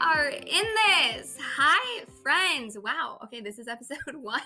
Are 0.00 0.28
in 0.28 0.64
this. 0.86 1.38
Hi, 1.56 2.04
friends. 2.22 2.76
Wow. 2.82 3.18
Okay, 3.24 3.40
this 3.40 3.58
is 3.58 3.68
episode 3.68 4.16
one. 4.20 4.40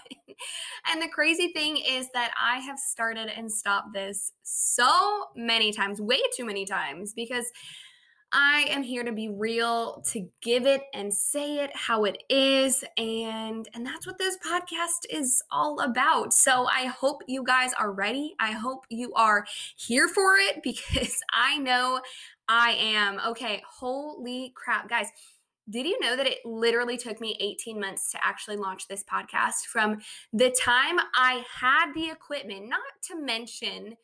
and 0.91 1.03
the 1.03 1.09
crazy 1.09 1.53
thing 1.53 1.77
is 1.77 2.09
that 2.15 2.33
I 2.41 2.59
have 2.59 2.79
started 2.79 3.29
and 3.29 3.51
stopped 3.51 3.92
this 3.92 4.33
so 4.42 5.25
many 5.37 5.73
times, 5.73 6.01
way 6.01 6.20
too 6.37 6.45
many 6.45 6.65
times, 6.65 7.12
because 7.15 7.47
I 8.33 8.67
am 8.69 8.84
here 8.84 9.03
to 9.03 9.11
be 9.11 9.29
real, 9.29 10.05
to 10.12 10.29
give 10.41 10.65
it 10.65 10.83
and 10.95 11.12
say 11.12 11.59
it 11.59 11.70
how 11.75 12.05
it 12.05 12.23
is, 12.29 12.85
and 12.97 13.69
and 13.75 13.85
that's 13.85 14.07
what 14.07 14.19
this 14.19 14.39
podcast 14.39 15.07
is 15.11 15.42
all 15.51 15.81
about. 15.81 16.33
So 16.33 16.67
I 16.67 16.87
hope 16.87 17.23
you 17.27 17.42
guys 17.42 17.73
are 17.73 17.91
ready. 17.91 18.37
I 18.39 18.53
hope 18.53 18.85
you 18.89 19.12
are 19.14 19.45
here 19.77 20.07
for 20.07 20.37
it 20.37 20.61
because 20.62 21.20
I 21.33 21.59
know 21.59 22.01
I 22.48 22.73
am. 22.79 23.19
Okay, 23.31 23.62
holy 23.69 24.53
crap, 24.55 24.89
guys. 24.89 25.09
Did 25.71 25.87
you 25.87 25.99
know 26.01 26.17
that 26.17 26.27
it 26.27 26.39
literally 26.45 26.97
took 26.97 27.21
me 27.21 27.37
18 27.41 27.79
months 27.79 28.11
to 28.11 28.19
actually 28.25 28.57
launch 28.57 28.89
this 28.89 29.05
podcast 29.05 29.67
from 29.67 29.99
the 30.33 30.51
time 30.51 30.99
I 31.15 31.45
had 31.61 31.93
the 31.95 32.11
equipment, 32.11 32.69
not 32.69 32.81
to 33.05 33.21
mention 33.21 33.97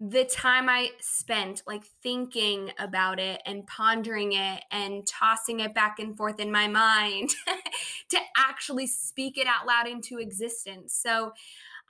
the 0.00 0.24
time 0.24 0.68
I 0.68 0.90
spent 1.00 1.62
like 1.64 1.84
thinking 2.02 2.72
about 2.78 3.20
it 3.20 3.40
and 3.46 3.64
pondering 3.68 4.32
it 4.32 4.64
and 4.72 5.06
tossing 5.06 5.60
it 5.60 5.74
back 5.74 6.00
and 6.00 6.16
forth 6.16 6.40
in 6.40 6.50
my 6.50 6.66
mind 6.66 7.30
to 8.08 8.18
actually 8.36 8.88
speak 8.88 9.38
it 9.38 9.46
out 9.46 9.64
loud 9.64 9.86
into 9.86 10.18
existence. 10.18 10.92
So 10.92 11.32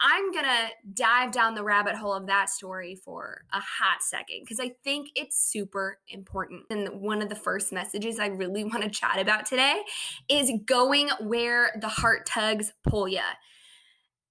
I'm 0.03 0.33
going 0.33 0.45
to 0.45 0.69
dive 0.95 1.31
down 1.31 1.55
the 1.55 1.63
rabbit 1.63 1.95
hole 1.95 2.13
of 2.13 2.27
that 2.27 2.51
story 2.51 2.97
for 2.97 3.45
a 3.53 3.61
hot 3.61 4.03
second 4.03 4.41
because 4.41 4.59
I 4.59 4.73
think 4.83 5.11
it's 5.15 5.41
super 5.41 5.99
important. 6.09 6.65
And 6.71 7.01
one 7.01 7.23
of 7.23 7.29
the 7.29 7.37
first 7.37 7.73
messages 7.73 8.19
I 8.19 8.27
really 8.27 8.65
want 8.73 8.83
to 8.83 8.91
chat 8.91 9.19
about 9.19 9.47
today 9.47 9.83
is 10.29 10.51
going 10.67 11.11
where 11.21 11.73
the 11.81 11.89
heart 11.89 12.27
tugs 12.27 12.73
pull 12.83 13.07
you. 13.07 13.21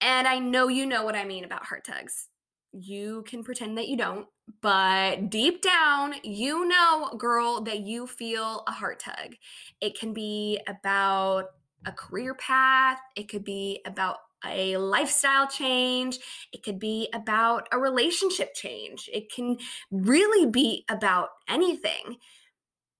And 0.01 0.27
I 0.27 0.39
know 0.39 0.67
you 0.67 0.85
know 0.85 1.05
what 1.05 1.15
I 1.15 1.23
mean 1.25 1.45
about 1.45 1.65
heart 1.65 1.85
tugs 1.85 2.27
you 2.73 3.23
can 3.27 3.43
pretend 3.43 3.77
that 3.77 3.87
you 3.87 3.97
don't, 3.97 4.27
but 4.61 5.29
deep 5.29 5.61
down, 5.61 6.15
you 6.23 6.67
know, 6.67 7.09
girl, 7.17 7.61
that 7.61 7.81
you 7.81 8.07
feel 8.07 8.63
a 8.67 8.71
heart 8.71 8.99
tug. 8.99 9.35
It 9.81 9.99
can 9.99 10.13
be 10.13 10.59
about 10.67 11.47
a 11.85 11.91
career 11.91 12.35
path, 12.35 12.99
it 13.15 13.27
could 13.27 13.43
be 13.43 13.81
about 13.85 14.17
a 14.45 14.77
lifestyle 14.77 15.47
change, 15.47 16.19
it 16.51 16.63
could 16.63 16.79
be 16.79 17.09
about 17.13 17.67
a 17.71 17.79
relationship 17.79 18.53
change, 18.53 19.09
it 19.13 19.31
can 19.31 19.57
really 19.91 20.49
be 20.49 20.85
about 20.89 21.29
anything. 21.47 22.17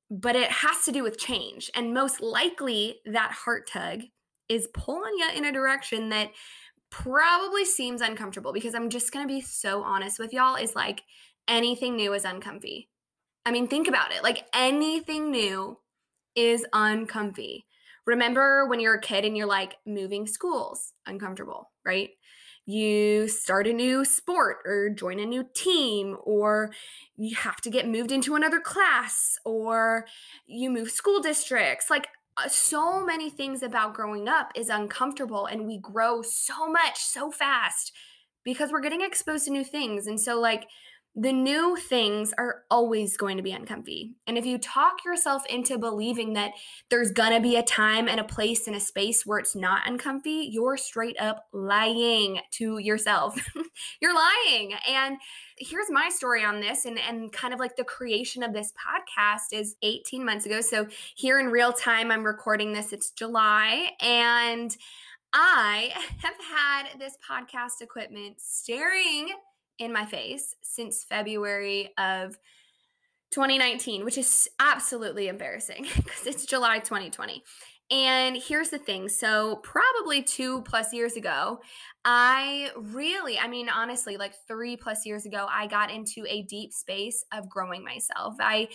But 0.10 0.36
it 0.36 0.52
has 0.52 0.84
to 0.86 0.92
do 0.92 1.04
with 1.04 1.18
change. 1.18 1.72
And 1.74 1.94
most 1.94 2.20
likely, 2.20 2.98
that 3.06 3.32
heart 3.32 3.70
tug 3.72 4.02
is 4.50 4.68
pulling 4.74 5.14
you 5.18 5.30
in 5.36 5.46
a 5.46 5.54
direction 5.54 6.10
that 6.10 6.32
probably 6.90 7.64
seems 7.64 8.02
uncomfortable 8.02 8.52
because 8.52 8.76
I'm 8.76 8.90
just 8.90 9.14
going 9.14 9.26
to 9.26 9.34
be 9.34 9.40
so 9.40 9.82
honest 9.82 10.20
with 10.20 10.34
y'all 10.34 10.56
is 10.58 10.76
like 10.76 11.04
anything 11.48 11.96
new 11.96 12.14
is 12.14 12.26
uncomfy. 12.26 12.90
I 13.46 13.52
mean, 13.52 13.68
think 13.68 13.88
about 13.88 14.12
it. 14.12 14.22
Like 14.22 14.46
anything 14.54 15.32
new 15.32 15.80
is 16.36 16.66
uncomfy. 16.74 17.66
Remember 18.06 18.68
when 18.68 18.80
you're 18.80 18.96
a 18.96 19.02
kid 19.02 19.26
and 19.26 19.38
you're 19.38 19.48
like 19.48 19.76
moving 19.86 20.28
schools, 20.28 20.94
uncomfortable, 21.06 21.72
right? 21.86 22.10
You 22.66 23.28
start 23.28 23.68
a 23.68 23.74
new 23.74 24.06
sport 24.06 24.58
or 24.66 24.90
join 24.90 25.20
a 25.20 25.26
new 25.26 25.46
team, 25.54 26.18
or 26.24 26.72
you 27.18 27.36
have 27.36 27.60
to 27.62 27.70
get 27.70 27.88
moved 27.88 28.12
into 28.12 28.36
another 28.36 28.60
class, 28.60 29.38
or 29.46 30.06
you 30.46 30.70
move 30.70 30.92
school 30.92 31.22
districts. 31.22 31.90
Like 31.90 32.08
uh, 32.38 32.48
so 32.48 33.04
many 33.06 33.30
things 33.30 33.62
about 33.62 33.94
growing 33.94 34.28
up 34.28 34.52
is 34.56 34.70
uncomfortable 34.70 35.46
and 35.46 35.68
we 35.68 35.78
grow 35.78 36.22
so 36.22 36.68
much 36.70 36.98
so 36.98 37.30
fast 37.30 37.92
because 38.44 38.72
we're 38.72 38.80
getting 38.80 39.02
exposed 39.02 39.46
to 39.46 39.52
new 39.52 39.64
things 39.64 40.08
and 40.08 40.20
so 40.20 40.40
like 40.40 40.68
the 41.14 41.34
new 41.34 41.76
things 41.76 42.34
are 42.38 42.64
always 42.72 43.18
going 43.18 43.36
to 43.36 43.44
be 43.44 43.52
uncomfy. 43.52 44.14
And 44.28 44.38
if 44.38 44.46
you 44.46 44.58
talk 44.58 45.04
yourself 45.04 45.46
into 45.48 45.78
believing 45.78 46.34
that 46.34 46.54
there's 46.90 47.12
gonna 47.12 47.42
be 47.42 47.58
a 47.58 47.64
time 47.64 48.08
and 48.08 48.20
a 48.20 48.24
place 48.24 48.66
and 48.66 48.76
a 48.78 48.80
space 48.80 49.26
where 49.26 49.38
it's 49.38 49.54
not 49.54 49.82
uncomfy, 49.86 50.48
you're 50.52 50.78
straight 50.78 51.20
up 51.20 51.48
lying 51.52 52.40
to 52.52 52.78
yourself. 52.78 53.38
you're 54.02 54.16
lying. 54.16 54.74
And 54.88 55.18
here's 55.58 55.90
my 55.90 56.08
story 56.08 56.46
on 56.46 56.62
this 56.62 56.86
and, 56.86 56.98
and 56.98 57.32
kind 57.34 57.54
of 57.54 57.60
like 57.60 57.76
the 57.76 57.84
creation 57.84 58.42
of 58.42 58.54
this 58.54 58.72
podcast 58.72 59.52
is 59.52 59.76
18 59.82 60.24
months 60.24 60.46
ago. 60.46 60.62
So 60.62 60.88
here 61.16 61.42
in 61.42 61.48
real 61.48 61.74
time, 61.74 62.10
I'm 62.10 62.24
recording 62.24 62.72
this, 62.72 62.94
it's 62.94 63.12
July. 63.12 63.92
And 64.00 64.76
I 65.34 65.92
have 66.20 66.36
had 66.40 67.00
this 67.00 67.18
podcast 67.30 67.82
equipment 67.82 68.38
staring 68.40 69.30
in 69.82 69.92
my 69.92 70.06
face 70.06 70.56
since 70.62 71.04
February 71.04 71.90
of 71.98 72.38
2019, 73.32 74.06
which 74.06 74.18
is 74.18 74.48
absolutely 74.60 75.28
embarrassing 75.28 75.88
because 75.96 76.28
it's 76.28 76.46
July 76.46 76.80
2020. 76.80 77.44
And 77.90 78.38
here's 78.38 78.70
the 78.70 78.78
thing 78.78 79.10
so, 79.10 79.58
probably 79.64 80.24
two 80.24 80.62
plus 80.62 80.94
years 80.94 81.18
ago, 81.18 81.60
I 82.06 82.70
really, 82.78 83.38
I 83.38 83.50
mean, 83.50 83.68
honestly, 83.68 84.16
like 84.16 84.34
three 84.48 84.78
plus 84.78 85.06
years 85.06 85.26
ago, 85.26 85.46
I 85.50 85.68
got 85.68 85.92
into 85.92 86.26
a 86.26 86.44
deep 86.44 86.72
space 86.72 87.26
of 87.34 87.50
growing 87.50 87.84
myself. 87.84 88.36
I 88.40 88.70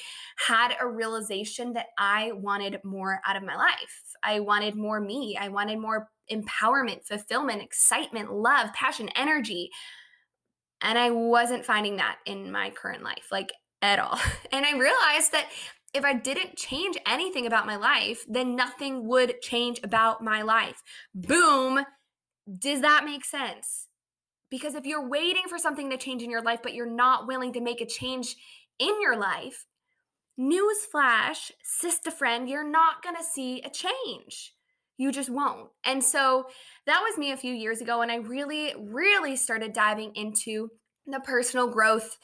had 0.47 0.75
a 0.79 0.87
realization 0.87 1.73
that 1.73 1.87
I 1.99 2.33
wanted 2.35 2.79
more 2.85 3.21
out 3.27 3.37
of 3.37 3.43
my 3.43 3.57
life. 3.57 4.03
I 4.23 4.41
wanted 4.41 4.75
more 4.75 5.01
me. 5.01 5.39
I 5.41 5.49
wanted 5.49 5.79
more 5.79 6.09
empowerment, 6.31 7.07
fulfillment, 7.07 7.63
excitement, 7.63 8.35
love, 8.35 8.73
passion, 8.75 9.09
energy. 9.17 9.71
And 10.83 10.99
I 10.99 11.11
wasn't 11.11 11.65
finding 11.65 11.97
that 11.97 12.19
in 12.27 12.53
my 12.53 12.71
current 12.71 13.03
life, 13.03 13.29
like 13.31 13.53
at 13.83 13.99
all. 13.99 14.19
And 14.53 14.65
I 14.65 14.73
realized 14.73 15.33
that 15.33 15.49
if 15.95 16.05
I 16.05 16.15
didn't 16.15 16.57
change 16.57 16.97
anything 17.07 17.47
about 17.47 17.67
my 17.67 17.77
life, 17.77 18.25
then 18.29 18.55
nothing 18.57 19.07
would 19.07 19.41
change 19.41 19.81
about 19.83 20.23
my 20.23 20.43
life. 20.43 20.83
Boom. 21.15 21.85
Does 22.59 22.83
that 22.83 23.05
make 23.05 23.25
sense? 23.25 23.89
Because 24.51 24.75
if 24.75 24.85
you're 24.85 25.09
waiting 25.09 25.45
for 25.49 25.59
something 25.59 25.91
to 25.91 25.97
change 25.97 26.23
in 26.23 26.31
your 26.31 26.43
life, 26.43 26.61
but 26.63 26.75
you're 26.75 26.87
not 26.87 27.27
willing 27.27 27.53
to 27.55 27.61
make 27.61 27.81
a 27.81 27.87
change 27.87 28.37
in 28.79 29.01
your 29.01 29.17
life, 29.17 29.67
newsflash, 30.39 31.51
sister 31.63 32.11
friend, 32.11 32.49
you're 32.49 32.69
not 32.69 33.03
going 33.03 33.17
to 33.17 33.25
see 33.25 33.63
a 33.63 33.71
change. 33.71 34.53
You 34.99 35.13
just 35.13 35.31
won't. 35.31 35.69
And 35.85 36.03
so 36.03 36.47
that 36.87 37.03
was 37.03 37.19
me 37.19 37.33
a 37.33 37.37
few 37.37 37.53
years 37.53 37.81
ago. 37.81 38.03
And 38.03 38.11
I 38.11 38.17
really, 38.17 38.75
really 38.79 39.37
started 39.37 39.73
diving 39.73 40.13
into 40.15 40.71
the 41.07 41.21
personal 41.21 41.69
growth 41.69 42.17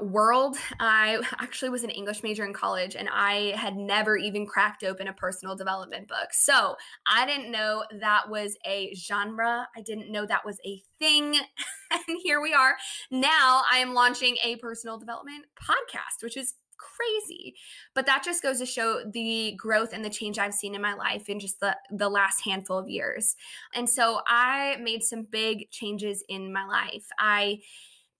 world. 0.00 0.56
I 0.80 1.20
actually 1.38 1.70
was 1.70 1.84
an 1.84 1.90
English 1.90 2.22
major 2.22 2.44
in 2.44 2.52
college 2.52 2.96
and 2.96 3.08
I 3.12 3.54
had 3.56 3.76
never 3.76 4.16
even 4.16 4.46
cracked 4.46 4.84
open 4.84 5.08
a 5.08 5.12
personal 5.12 5.56
development 5.56 6.08
book. 6.08 6.28
So 6.32 6.76
I 7.06 7.26
didn't 7.26 7.50
know 7.50 7.84
that 8.00 8.28
was 8.28 8.56
a 8.66 8.94
genre. 8.94 9.68
I 9.76 9.82
didn't 9.82 10.10
know 10.10 10.26
that 10.26 10.44
was 10.44 10.58
a 10.66 10.82
thing. 10.98 11.34
and 11.90 12.18
here 12.22 12.40
we 12.40 12.52
are. 12.52 12.76
Now 13.10 13.62
I 13.70 13.78
am 13.78 13.94
launching 13.94 14.36
a 14.44 14.56
personal 14.56 14.98
development 14.98 15.46
podcast, 15.60 16.22
which 16.22 16.36
is 16.36 16.54
crazy. 16.78 17.54
But 17.94 18.06
that 18.06 18.24
just 18.24 18.42
goes 18.42 18.58
to 18.58 18.66
show 18.66 19.02
the 19.10 19.54
growth 19.56 19.92
and 19.92 20.04
the 20.04 20.10
change 20.10 20.38
I've 20.38 20.54
seen 20.54 20.74
in 20.74 20.82
my 20.82 20.94
life 20.94 21.28
in 21.28 21.40
just 21.40 21.60
the 21.60 21.76
the 21.90 22.08
last 22.08 22.44
handful 22.44 22.78
of 22.78 22.88
years. 22.88 23.36
And 23.74 23.88
so 23.88 24.20
I 24.26 24.76
made 24.80 25.02
some 25.02 25.22
big 25.22 25.70
changes 25.70 26.24
in 26.28 26.52
my 26.52 26.66
life. 26.66 27.06
I 27.18 27.60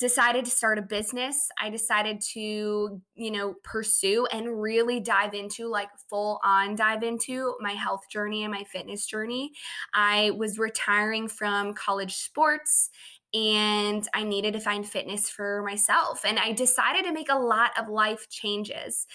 decided 0.00 0.44
to 0.44 0.50
start 0.50 0.78
a 0.78 0.82
business. 0.82 1.48
I 1.60 1.70
decided 1.70 2.20
to, 2.32 3.00
you 3.14 3.30
know, 3.30 3.54
pursue 3.62 4.26
and 4.32 4.60
really 4.60 4.98
dive 4.98 5.34
into 5.34 5.68
like 5.68 5.88
full 6.10 6.40
on 6.42 6.74
dive 6.74 7.02
into 7.02 7.54
my 7.60 7.72
health 7.72 8.02
journey 8.10 8.42
and 8.42 8.52
my 8.52 8.64
fitness 8.64 9.06
journey. 9.06 9.52
I 9.94 10.32
was 10.32 10.58
retiring 10.58 11.28
from 11.28 11.74
college 11.74 12.16
sports 12.16 12.90
and 13.34 14.06
I 14.14 14.22
needed 14.22 14.52
to 14.52 14.60
find 14.60 14.88
fitness 14.88 15.28
for 15.28 15.62
myself. 15.62 16.24
And 16.24 16.38
I 16.38 16.52
decided 16.52 17.04
to 17.04 17.12
make 17.12 17.28
a 17.28 17.38
lot 17.38 17.72
of 17.76 17.88
life 17.88 18.28
changes. 18.30 19.06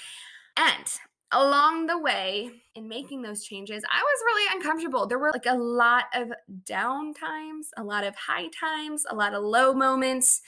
And 0.57 0.86
along 1.31 1.86
the 1.86 1.98
way 1.98 2.51
in 2.75 2.89
making 2.89 3.21
those 3.21 3.45
changes, 3.45 3.83
I 3.89 4.01
was 4.01 4.24
really 4.25 4.57
uncomfortable. 4.57 5.07
There 5.07 5.19
were 5.19 5.31
like 5.31 5.45
a 5.45 5.56
lot 5.56 6.06
of 6.13 6.33
down 6.66 7.13
times, 7.13 7.69
a 7.77 7.83
lot 7.83 8.04
of 8.04 8.13
high 8.16 8.50
times, 8.50 9.06
a 9.10 9.16
lot 9.16 9.33
of 9.33 9.44
low 9.44 9.74
moments, 9.74 10.42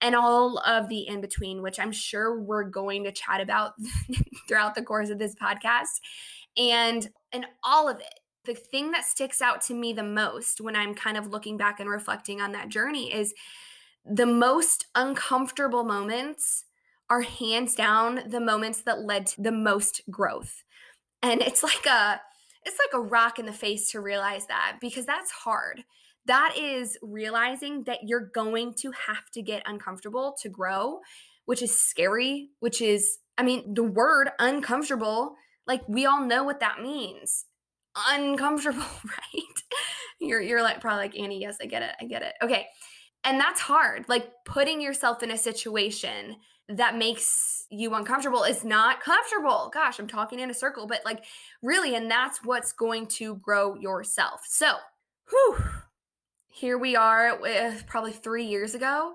and 0.00 0.14
all 0.14 0.58
of 0.58 0.88
the 0.88 1.08
in 1.08 1.20
between, 1.20 1.60
which 1.60 1.80
I'm 1.80 1.90
sure 1.90 2.40
we're 2.40 2.62
going 2.62 3.02
to 3.02 3.10
chat 3.10 3.40
about 3.40 3.72
throughout 4.48 4.76
the 4.76 4.82
course 4.82 5.10
of 5.10 5.18
this 5.18 5.34
podcast. 5.34 6.00
And 6.56 7.08
and 7.32 7.46
all 7.64 7.88
of 7.88 7.98
it 7.98 8.20
the 8.48 8.54
thing 8.54 8.92
that 8.92 9.04
sticks 9.04 9.42
out 9.42 9.60
to 9.60 9.74
me 9.74 9.92
the 9.92 10.02
most 10.02 10.58
when 10.58 10.74
I'm 10.74 10.94
kind 10.94 11.18
of 11.18 11.26
looking 11.26 11.58
back 11.58 11.80
and 11.80 11.90
reflecting 11.90 12.40
on 12.40 12.52
that 12.52 12.70
journey 12.70 13.12
is 13.12 13.34
the 14.06 14.24
most 14.24 14.86
uncomfortable 14.94 15.84
moments 15.84 16.64
are 17.10 17.20
hands 17.20 17.74
down 17.74 18.22
the 18.26 18.40
moments 18.40 18.80
that 18.82 19.02
led 19.02 19.26
to 19.26 19.42
the 19.42 19.52
most 19.52 20.00
growth. 20.10 20.64
And 21.22 21.42
it's 21.42 21.62
like 21.62 21.84
a 21.84 22.22
it's 22.64 22.78
like 22.78 22.98
a 22.98 23.04
rock 23.04 23.38
in 23.38 23.44
the 23.44 23.52
face 23.52 23.90
to 23.90 24.00
realize 24.00 24.46
that 24.46 24.78
because 24.80 25.04
that's 25.04 25.30
hard. 25.30 25.84
That 26.24 26.54
is 26.58 26.96
realizing 27.02 27.84
that 27.84 28.00
you're 28.06 28.30
going 28.34 28.74
to 28.78 28.92
have 28.92 29.30
to 29.34 29.42
get 29.42 29.62
uncomfortable 29.66 30.36
to 30.40 30.48
grow, 30.48 31.00
which 31.44 31.60
is 31.60 31.78
scary, 31.78 32.48
which 32.60 32.80
is 32.80 33.18
I 33.36 33.42
mean, 33.42 33.74
the 33.74 33.84
word 33.84 34.30
uncomfortable, 34.38 35.34
like 35.66 35.86
we 35.86 36.06
all 36.06 36.24
know 36.24 36.44
what 36.44 36.60
that 36.60 36.80
means 36.80 37.44
uncomfortable, 38.08 38.78
right? 39.04 39.62
you're 40.20 40.40
you're 40.40 40.62
like 40.62 40.80
probably 40.80 41.04
like 41.04 41.18
Annie, 41.18 41.40
yes, 41.40 41.58
I 41.60 41.66
get 41.66 41.82
it. 41.82 41.92
I 42.00 42.04
get 42.04 42.22
it. 42.22 42.34
Okay. 42.42 42.66
And 43.24 43.40
that's 43.40 43.60
hard. 43.60 44.08
Like 44.08 44.30
putting 44.44 44.80
yourself 44.80 45.22
in 45.22 45.30
a 45.30 45.38
situation 45.38 46.36
that 46.68 46.96
makes 46.96 47.66
you 47.70 47.94
uncomfortable 47.94 48.44
is 48.44 48.64
not 48.64 49.00
comfortable. 49.00 49.70
Gosh, 49.72 49.98
I'm 49.98 50.06
talking 50.06 50.40
in 50.40 50.50
a 50.50 50.54
circle, 50.54 50.86
but 50.86 51.00
like 51.04 51.24
really, 51.62 51.94
and 51.94 52.10
that's 52.10 52.44
what's 52.44 52.72
going 52.72 53.06
to 53.08 53.36
grow 53.36 53.74
yourself. 53.74 54.42
So, 54.46 54.74
whew, 55.30 55.58
here 56.48 56.78
we 56.78 56.94
are 56.94 57.38
with 57.40 57.86
probably 57.86 58.12
three 58.12 58.44
years 58.44 58.74
ago. 58.74 59.14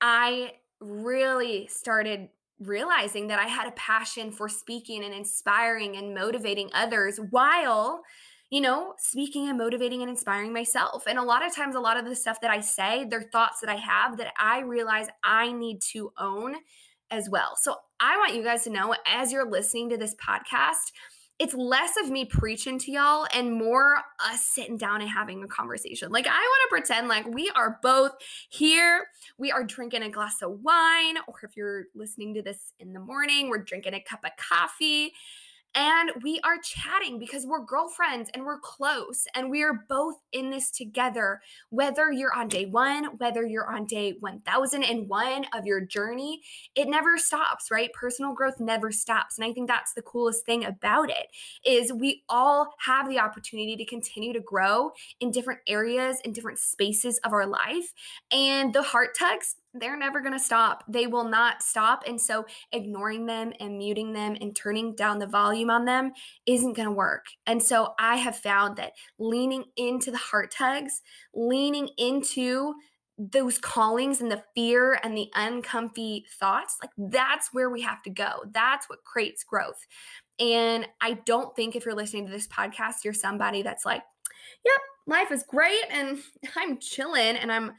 I 0.00 0.52
really 0.80 1.66
started 1.68 2.28
realizing 2.60 3.28
that 3.28 3.38
I 3.38 3.46
had 3.46 3.68
a 3.68 3.72
passion 3.72 4.32
for 4.32 4.48
speaking 4.48 5.04
and 5.04 5.14
inspiring 5.14 5.96
and 5.96 6.14
motivating 6.14 6.70
others 6.74 7.18
while 7.30 8.02
you 8.50 8.62
know, 8.62 8.94
speaking 8.96 9.48
and 9.48 9.58
motivating 9.58 10.00
and 10.00 10.08
inspiring 10.08 10.52
myself. 10.52 11.04
And 11.06 11.18
a 11.18 11.22
lot 11.22 11.46
of 11.46 11.54
times, 11.54 11.74
a 11.74 11.80
lot 11.80 11.98
of 11.98 12.06
the 12.06 12.16
stuff 12.16 12.40
that 12.40 12.50
I 12.50 12.60
say, 12.60 13.04
they're 13.04 13.28
thoughts 13.30 13.60
that 13.60 13.68
I 13.68 13.76
have 13.76 14.16
that 14.16 14.32
I 14.38 14.60
realize 14.60 15.06
I 15.22 15.52
need 15.52 15.82
to 15.92 16.12
own 16.18 16.56
as 17.10 17.28
well. 17.28 17.56
So 17.60 17.76
I 18.00 18.16
want 18.16 18.34
you 18.34 18.42
guys 18.42 18.64
to 18.64 18.70
know 18.70 18.94
as 19.06 19.32
you're 19.32 19.48
listening 19.48 19.90
to 19.90 19.98
this 19.98 20.14
podcast, 20.14 20.92
it's 21.38 21.54
less 21.54 21.92
of 22.02 22.10
me 22.10 22.24
preaching 22.24 22.78
to 22.80 22.90
y'all 22.90 23.26
and 23.32 23.52
more 23.52 23.98
us 24.24 24.44
sitting 24.44 24.76
down 24.76 25.00
and 25.00 25.08
having 25.08 25.42
a 25.42 25.46
conversation. 25.46 26.10
Like, 26.10 26.26
I 26.26 26.30
want 26.30 26.36
to 26.36 26.68
pretend 26.68 27.08
like 27.08 27.26
we 27.26 27.50
are 27.54 27.78
both 27.80 28.12
here. 28.48 29.06
We 29.38 29.52
are 29.52 29.62
drinking 29.62 30.02
a 30.02 30.10
glass 30.10 30.42
of 30.42 30.60
wine, 30.62 31.16
or 31.28 31.34
if 31.44 31.56
you're 31.56 31.84
listening 31.94 32.34
to 32.34 32.42
this 32.42 32.72
in 32.80 32.92
the 32.92 33.00
morning, 33.00 33.48
we're 33.48 33.62
drinking 33.62 33.94
a 33.94 34.00
cup 34.00 34.24
of 34.24 34.32
coffee 34.36 35.12
and 35.74 36.10
we 36.22 36.40
are 36.44 36.58
chatting 36.62 37.18
because 37.18 37.46
we're 37.46 37.64
girlfriends 37.64 38.30
and 38.34 38.44
we're 38.44 38.58
close 38.58 39.26
and 39.34 39.50
we 39.50 39.62
are 39.62 39.84
both 39.88 40.16
in 40.32 40.50
this 40.50 40.70
together. 40.70 41.40
Whether 41.70 42.10
you're 42.10 42.34
on 42.34 42.48
day 42.48 42.66
one, 42.66 43.16
whether 43.18 43.46
you're 43.46 43.70
on 43.70 43.86
day 43.86 44.14
1001 44.20 45.46
of 45.54 45.66
your 45.66 45.80
journey, 45.80 46.40
it 46.74 46.88
never 46.88 47.18
stops, 47.18 47.70
right? 47.70 47.92
Personal 47.92 48.32
growth 48.32 48.60
never 48.60 48.90
stops. 48.90 49.38
And 49.38 49.44
I 49.44 49.52
think 49.52 49.68
that's 49.68 49.94
the 49.94 50.02
coolest 50.02 50.44
thing 50.44 50.64
about 50.64 51.10
it 51.10 51.28
is 51.64 51.92
we 51.92 52.22
all 52.28 52.74
have 52.78 53.08
the 53.08 53.18
opportunity 53.18 53.76
to 53.76 53.84
continue 53.84 54.32
to 54.32 54.40
grow 54.40 54.92
in 55.20 55.30
different 55.30 55.60
areas, 55.68 56.18
in 56.24 56.32
different 56.32 56.58
spaces 56.58 57.18
of 57.24 57.32
our 57.32 57.46
life. 57.46 57.92
And 58.30 58.72
the 58.72 58.82
heart 58.82 59.16
tugs, 59.18 59.56
they're 59.80 59.96
never 59.96 60.20
going 60.20 60.32
to 60.32 60.38
stop. 60.38 60.84
They 60.88 61.06
will 61.06 61.28
not 61.28 61.62
stop. 61.62 62.04
And 62.06 62.20
so 62.20 62.46
ignoring 62.72 63.26
them 63.26 63.52
and 63.60 63.78
muting 63.78 64.12
them 64.12 64.36
and 64.40 64.54
turning 64.54 64.94
down 64.94 65.18
the 65.18 65.26
volume 65.26 65.70
on 65.70 65.84
them 65.84 66.12
isn't 66.46 66.76
going 66.76 66.88
to 66.88 66.92
work. 66.92 67.26
And 67.46 67.62
so 67.62 67.94
I 67.98 68.16
have 68.16 68.36
found 68.36 68.76
that 68.76 68.92
leaning 69.18 69.64
into 69.76 70.10
the 70.10 70.18
heart 70.18 70.50
tugs, 70.50 71.02
leaning 71.34 71.88
into 71.96 72.74
those 73.18 73.58
callings 73.58 74.20
and 74.20 74.30
the 74.30 74.44
fear 74.54 74.98
and 75.02 75.16
the 75.16 75.28
uncomfy 75.34 76.24
thoughts, 76.38 76.76
like 76.80 76.92
that's 76.96 77.48
where 77.52 77.68
we 77.68 77.82
have 77.82 78.00
to 78.02 78.10
go. 78.10 78.44
That's 78.52 78.88
what 78.88 79.02
creates 79.04 79.42
growth. 79.42 79.86
And 80.38 80.86
I 81.00 81.14
don't 81.26 81.54
think 81.56 81.74
if 81.74 81.84
you're 81.84 81.96
listening 81.96 82.26
to 82.26 82.32
this 82.32 82.46
podcast, 82.46 83.04
you're 83.04 83.12
somebody 83.12 83.62
that's 83.62 83.84
like, 83.84 84.02
yep, 84.64 84.80
life 85.08 85.32
is 85.32 85.42
great 85.42 85.82
and 85.90 86.18
I'm 86.56 86.78
chilling 86.78 87.36
and 87.36 87.50
I'm 87.50 87.72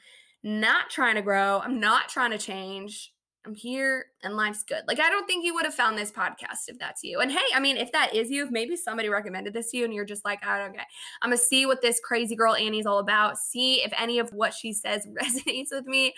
not 0.43 0.89
trying 0.89 1.15
to 1.15 1.21
grow. 1.21 1.59
I'm 1.59 1.79
not 1.79 2.09
trying 2.09 2.31
to 2.31 2.37
change. 2.37 3.13
I'm 3.45 3.55
here 3.55 4.07
and 4.23 4.35
life's 4.35 4.63
good. 4.63 4.83
Like, 4.87 4.99
I 4.99 5.09
don't 5.09 5.25
think 5.25 5.45
you 5.45 5.53
would 5.53 5.65
have 5.65 5.73
found 5.73 5.97
this 5.97 6.11
podcast 6.11 6.67
if 6.67 6.77
that's 6.77 7.03
you. 7.03 7.19
And 7.19 7.31
hey, 7.31 7.37
I 7.53 7.59
mean, 7.59 7.77
if 7.77 7.91
that 7.93 8.13
is 8.13 8.29
you, 8.29 8.43
if 8.43 8.51
maybe 8.51 8.75
somebody 8.75 9.09
recommended 9.09 9.53
this 9.53 9.71
to 9.71 9.77
you 9.77 9.85
and 9.85 9.93
you're 9.93 10.05
just 10.05 10.25
like, 10.25 10.45
I 10.45 10.59
don't 10.59 10.73
get, 10.73 10.87
I'm 11.21 11.29
gonna 11.29 11.37
see 11.37 11.65
what 11.65 11.81
this 11.81 12.01
crazy 12.03 12.35
girl 12.35 12.53
Annie's 12.53 12.85
all 12.85 12.99
about, 12.99 13.37
see 13.37 13.75
if 13.75 13.93
any 13.97 14.19
of 14.19 14.29
what 14.31 14.53
she 14.53 14.73
says 14.73 15.07
resonates 15.21 15.71
with 15.71 15.85
me. 15.85 16.13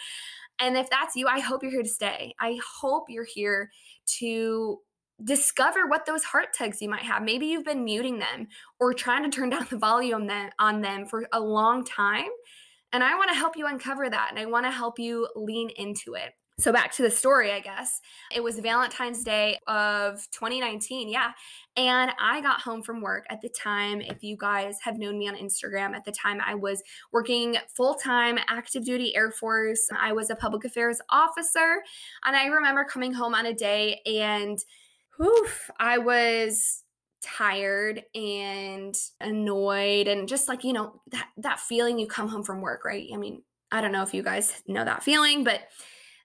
And 0.60 0.78
if 0.78 0.90
that's 0.90 1.16
you, 1.16 1.28
I 1.28 1.40
hope 1.40 1.64
you're 1.64 1.72
here 1.72 1.84
to 1.84 1.90
stay. 1.90 2.36
I 2.40 2.60
hope 2.80 3.06
you're 3.08 3.24
here 3.24 3.72
to 4.20 4.80
discover 5.24 5.88
what 5.88 6.06
those 6.06 6.24
heart 6.24 6.48
tugs 6.58 6.82
you 6.82 6.90
might 6.90 7.04
have. 7.04 7.22
Maybe 7.22 7.46
you've 7.46 7.66
been 7.66 7.84
muting 7.84 8.20
them 8.20 8.48
or 8.80 8.94
trying 8.94 9.24
to 9.24 9.30
turn 9.30 9.52
down 9.52 9.68
the 9.70 9.78
volume 9.78 10.30
on 10.60 10.82
them 10.82 11.06
for 11.06 11.28
a 11.32 11.40
long 11.40 11.86
time 11.86 12.30
and 12.94 13.04
I 13.04 13.16
want 13.16 13.30
to 13.30 13.36
help 13.36 13.56
you 13.56 13.68
uncover 13.68 14.10
that 14.10 14.28
and 14.30 14.40
I 14.40 14.46
want 14.46 14.66
to 14.66 14.72
help 14.72 15.00
you 15.00 15.28
lean 15.36 15.70
into 15.78 16.14
it. 16.14 16.34
So 16.60 16.72
back 16.72 16.92
to 16.94 17.02
the 17.02 17.10
story, 17.10 17.52
I 17.52 17.60
guess. 17.60 18.02
It 18.32 18.44
was 18.44 18.60
Valentine's 18.60 19.24
Day 19.24 19.58
of 19.68 20.28
2019, 20.32 21.10
yeah. 21.10 21.32
And 21.76 22.12
I 22.20 22.40
got 22.42 22.62
home 22.62 22.84
from 22.84 23.02
work 23.02 23.26
at 23.32 23.42
the 23.42 23.50
time. 23.50 24.00
If 24.00 24.22
you 24.22 24.38
guys 24.38 24.78
have 24.84 25.00
known 25.00 25.18
me 25.18 25.28
on 25.28 25.36
Instagram, 25.36 25.96
at 25.96 26.06
the 26.06 26.12
time 26.12 26.40
I 26.46 26.54
was 26.54 26.84
working 27.12 27.56
full 27.76 27.96
time 27.96 28.38
active 28.48 28.86
duty 28.86 29.16
Air 29.16 29.32
Force. 29.32 29.90
I 30.00 30.12
was 30.12 30.30
a 30.30 30.36
public 30.36 30.64
affairs 30.64 31.02
officer. 31.10 31.82
And 32.26 32.36
I 32.36 32.46
remember 32.46 32.84
coming 32.84 33.14
home 33.14 33.34
on 33.34 33.48
a 33.48 33.54
day 33.56 34.02
and 34.06 34.60
whew, 35.18 35.48
I 35.80 35.98
was 35.98 36.81
tired 37.22 38.04
and 38.16 38.96
annoyed 39.20 40.08
and 40.08 40.28
just 40.28 40.48
like 40.48 40.64
you 40.64 40.74
know 40.74 41.02
that 41.12 41.28
that 41.38 41.60
feeling 41.60 42.00
you 42.00 42.08
come 42.08 42.28
home 42.28 42.44
from 42.44 42.62
work 42.62 42.84
right? 42.84 43.10
I 43.14 43.18
mean 43.18 43.44
i 43.72 43.80
don't 43.80 43.92
know 43.92 44.04
if 44.04 44.14
you 44.14 44.24
guys 44.24 44.62
know 44.68 44.84
that 44.84 45.04
feeling 45.04 45.44
but 45.44 45.62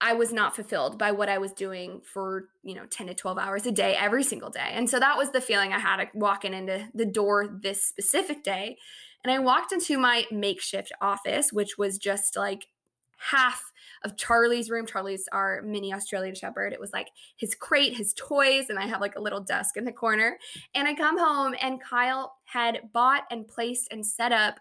i 0.00 0.12
was 0.14 0.32
not 0.32 0.56
fulfilled 0.56 0.98
by 0.98 1.12
what 1.12 1.28
i 1.28 1.38
was 1.38 1.52
doing 1.52 2.00
for 2.04 2.48
you 2.62 2.74
know 2.74 2.86
10 2.86 3.08
to 3.08 3.14
12 3.14 3.38
hours 3.38 3.66
a 3.66 3.72
day 3.72 3.94
every 3.94 4.24
single 4.24 4.50
day. 4.50 4.70
And 4.72 4.88
so 4.88 4.98
that 4.98 5.18
was 5.18 5.30
the 5.30 5.40
feeling 5.40 5.72
i 5.72 5.78
had 5.78 6.08
walking 6.14 6.54
into 6.54 6.88
the 6.94 7.06
door 7.06 7.46
this 7.62 7.82
specific 7.82 8.42
day. 8.42 8.78
And 9.22 9.32
i 9.32 9.38
walked 9.38 9.72
into 9.72 9.98
my 9.98 10.24
makeshift 10.30 10.92
office 11.00 11.52
which 11.52 11.76
was 11.76 11.98
just 11.98 12.36
like 12.36 12.68
half 13.16 13.72
of 14.04 14.16
Charlie's 14.16 14.70
room. 14.70 14.86
Charlie's 14.86 15.28
our 15.32 15.62
mini 15.62 15.92
Australian 15.92 16.34
Shepherd. 16.34 16.72
It 16.72 16.80
was 16.80 16.92
like 16.92 17.08
his 17.36 17.54
crate, 17.54 17.96
his 17.96 18.14
toys, 18.14 18.66
and 18.68 18.78
I 18.78 18.86
have 18.86 19.00
like 19.00 19.16
a 19.16 19.20
little 19.20 19.40
desk 19.40 19.76
in 19.76 19.84
the 19.84 19.92
corner. 19.92 20.38
And 20.74 20.86
I 20.86 20.94
come 20.94 21.18
home 21.18 21.54
and 21.60 21.82
Kyle 21.82 22.36
had 22.44 22.92
bought 22.92 23.22
and 23.30 23.48
placed 23.48 23.88
and 23.90 24.04
set 24.06 24.32
up 24.32 24.56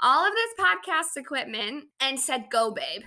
all 0.00 0.26
of 0.26 0.32
this 0.32 0.66
podcast 0.66 1.20
equipment 1.20 1.84
and 2.00 2.18
said, 2.18 2.46
Go, 2.50 2.72
babe. 2.72 3.02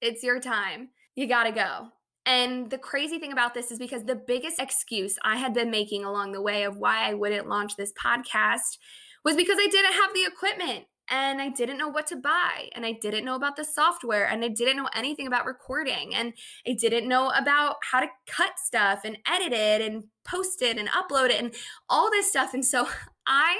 It's 0.00 0.22
your 0.22 0.40
time. 0.40 0.90
You 1.14 1.26
got 1.26 1.44
to 1.44 1.52
go. 1.52 1.88
And 2.26 2.70
the 2.70 2.78
crazy 2.78 3.18
thing 3.18 3.32
about 3.32 3.54
this 3.54 3.70
is 3.70 3.78
because 3.78 4.04
the 4.04 4.16
biggest 4.16 4.60
excuse 4.60 5.16
I 5.24 5.36
had 5.36 5.54
been 5.54 5.70
making 5.70 6.04
along 6.04 6.32
the 6.32 6.42
way 6.42 6.64
of 6.64 6.76
why 6.76 7.08
I 7.08 7.14
wouldn't 7.14 7.48
launch 7.48 7.76
this 7.76 7.92
podcast 7.92 8.78
was 9.24 9.36
because 9.36 9.58
I 9.60 9.68
didn't 9.68 9.94
have 9.94 10.12
the 10.12 10.24
equipment 10.24 10.86
and 11.08 11.40
I 11.40 11.48
didn't 11.48 11.78
know 11.78 11.88
what 11.88 12.06
to 12.08 12.16
buy 12.16 12.68
and 12.74 12.84
I 12.84 12.92
didn't 12.92 13.24
know 13.24 13.36
about 13.36 13.56
the 13.56 13.64
software 13.64 14.28
and 14.28 14.44
I 14.44 14.48
didn't 14.48 14.76
know 14.76 14.88
anything 14.94 15.26
about 15.26 15.46
recording 15.46 16.14
and 16.14 16.32
I 16.66 16.72
didn't 16.72 17.08
know 17.08 17.30
about 17.30 17.76
how 17.82 18.00
to 18.00 18.08
cut 18.26 18.58
stuff 18.58 19.02
and 19.04 19.16
edit 19.26 19.52
it 19.52 19.82
and 19.82 20.04
post 20.24 20.62
it 20.62 20.78
and 20.78 20.88
upload 20.88 21.30
it 21.30 21.40
and 21.40 21.54
all 21.88 22.10
this 22.10 22.28
stuff. 22.28 22.54
And 22.54 22.64
so 22.64 22.88
I 23.26 23.56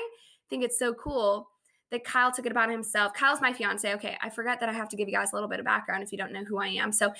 think 0.51 0.65
it's 0.65 0.79
so 0.79 0.93
cool 0.95 1.49
that 1.91 2.05
Kyle 2.05 2.33
took 2.33 2.47
it 2.47 2.53
upon 2.53 2.69
himself. 2.69 3.15
Kyle's 3.15 3.41
my 3.41 3.53
fiance. 3.53 3.95
Okay, 3.95 4.17
I 4.21 4.29
forgot 4.29 4.59
that 4.61 4.69
I 4.69 4.73
have 4.73 4.89
to 4.89 4.97
give 4.97 5.09
you 5.09 5.15
guys 5.15 5.33
a 5.33 5.37
little 5.37 5.49
bit 5.49 5.61
of 5.61 5.65
background 5.65 6.03
if 6.03 6.11
you 6.11 6.19
don't 6.19 6.33
know 6.33 6.45
who 6.45 6.59
I 6.59 6.69
am. 6.69 6.91
So 6.91 7.13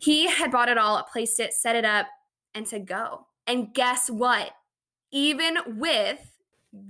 he 0.00 0.26
had 0.26 0.50
bought 0.50 0.70
it 0.70 0.78
all, 0.78 1.02
placed 1.02 1.38
it, 1.38 1.52
set 1.52 1.76
it 1.76 1.84
up, 1.84 2.06
and 2.54 2.66
said, 2.66 2.86
go. 2.86 3.26
And 3.46 3.74
guess 3.74 4.08
what? 4.08 4.52
Even 5.12 5.56
with 5.66 6.35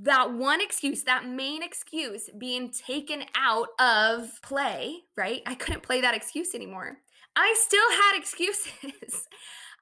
that 0.03 0.33
one 0.33 0.61
excuse, 0.61 1.03
that 1.05 1.29
main 1.29 1.63
excuse 1.63 2.29
being 2.39 2.71
taken 2.71 3.25
out 3.37 3.69
of 3.79 4.41
play, 4.43 5.03
right? 5.17 5.43
I 5.47 5.55
couldn't 5.55 5.83
play 5.83 6.01
that 6.01 6.15
excuse 6.15 6.55
anymore. 6.55 6.99
I 7.37 7.55
still 7.59 7.91
had 7.91 8.17
excuses. 8.19 9.29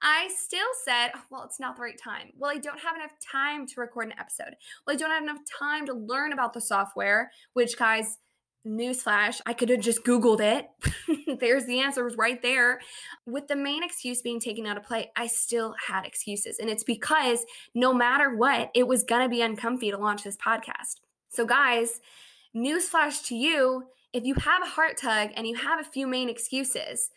I 0.03 0.29
still 0.37 0.67
said, 0.85 1.13
oh, 1.15 1.23
well, 1.31 1.45
it's 1.45 1.61
not 1.61 1.77
the 1.77 1.83
right 1.83 1.99
time. 1.99 2.33
Well, 2.37 2.51
I 2.51 2.59
don't 2.59 2.81
have 2.81 2.97
enough 2.97 3.13
time 3.21 3.67
to 3.69 3.81
record 3.81 4.07
an 4.07 4.15
episode. 4.19 4.55
Well, 4.87 4.95
I 4.95 4.99
don't 4.99 5.11
have 5.11 5.23
enough 5.23 5.39
time 5.59 5.87
to 5.87 5.95
learn 5.95 6.33
about 6.33 6.53
the 6.53 6.61
software, 6.61 7.31
which, 7.55 7.79
guys, 7.79 8.19
newsflash, 8.67 9.41
I 9.47 9.53
could 9.53 9.69
have 9.69 9.81
just 9.81 10.05
Googled 10.05 10.41
it. 10.41 11.39
There's 11.41 11.67
the 11.67 11.81
answers 11.81 12.17
right 12.17 12.41
there. 12.41 12.81
With 13.27 13.49
the 13.49 13.57
main 13.57 13.83
excuse 13.83 14.23
being 14.23 14.41
taken 14.41 14.67
out 14.67 14.77
of 14.77 14.85
play, 14.85 15.11
I 15.17 15.27
still 15.27 15.75
had 15.87 16.05
excuses. 16.05 16.59
And 16.59 16.71
it's 16.71 16.85
because 16.85 17.45
no 17.75 17.93
matter 17.93 18.35
what, 18.35 18.71
it 18.75 18.87
was 18.87 19.05
going 19.05 19.23
to 19.23 19.29
be 19.29 19.43
uncomfy 19.43 19.91
to 19.91 19.99
launch 19.99 20.25
this 20.25 20.37
podcast. 20.37 21.01
So, 21.29 21.45
guys, 21.45 22.01
newsflash 22.55 23.27
to 23.27 23.35
you 23.35 23.85
if 24.15 24.25
you 24.25 24.35
have 24.35 24.63
a 24.63 24.71
heart 24.71 24.97
tug 24.97 25.31
and 25.35 25.45
you 25.45 25.57
have 25.57 25.81
a 25.81 25.91
few 25.91 26.07
main 26.07 26.29
excuses, 26.29 27.11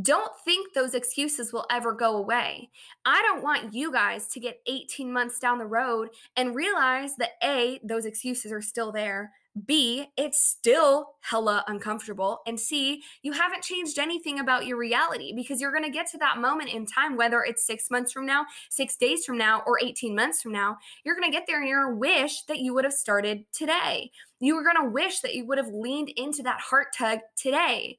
don't 0.00 0.32
think 0.44 0.74
those 0.74 0.94
excuses 0.94 1.50
will 1.50 1.64
ever 1.70 1.94
go 1.94 2.16
away. 2.16 2.70
I 3.06 3.22
don't 3.22 3.42
want 3.42 3.72
you 3.72 3.90
guys 3.90 4.26
to 4.28 4.40
get 4.40 4.60
18 4.66 5.10
months 5.10 5.38
down 5.38 5.58
the 5.58 5.66
road 5.66 6.10
and 6.36 6.54
realize 6.54 7.16
that 7.16 7.32
A, 7.42 7.80
those 7.82 8.04
excuses 8.04 8.52
are 8.52 8.60
still 8.60 8.92
there. 8.92 9.32
B, 9.66 10.06
it's 10.16 10.42
still 10.42 11.10
hella 11.20 11.64
uncomfortable. 11.66 12.40
And 12.46 12.58
C, 12.58 13.02
you 13.22 13.32
haven't 13.32 13.62
changed 13.62 13.98
anything 13.98 14.38
about 14.38 14.66
your 14.66 14.78
reality 14.78 15.34
because 15.34 15.60
you're 15.60 15.72
going 15.72 15.84
to 15.84 15.90
get 15.90 16.10
to 16.12 16.18
that 16.18 16.38
moment 16.38 16.70
in 16.70 16.86
time, 16.86 17.16
whether 17.16 17.42
it's 17.42 17.66
six 17.66 17.90
months 17.90 18.12
from 18.12 18.24
now, 18.24 18.46
six 18.70 18.96
days 18.96 19.24
from 19.24 19.36
now, 19.36 19.62
or 19.66 19.78
18 19.82 20.14
months 20.14 20.40
from 20.40 20.52
now. 20.52 20.78
You're 21.04 21.16
going 21.16 21.30
to 21.30 21.36
get 21.36 21.46
there 21.46 21.60
and 21.60 21.68
you're 21.68 21.84
going 21.84 21.94
to 21.94 22.00
wish 22.00 22.42
that 22.44 22.60
you 22.60 22.72
would 22.72 22.84
have 22.84 22.94
started 22.94 23.44
today. 23.52 24.10
You 24.40 24.56
were 24.56 24.64
going 24.64 24.82
to 24.82 24.90
wish 24.90 25.20
that 25.20 25.34
you 25.34 25.46
would 25.46 25.58
have 25.58 25.68
leaned 25.68 26.08
into 26.16 26.42
that 26.44 26.60
heart 26.60 26.88
tug 26.96 27.20
today. 27.36 27.98